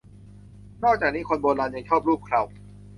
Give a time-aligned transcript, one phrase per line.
[0.83, 2.41] นอกจากนี้คนโบราณยังชอบลูบเครา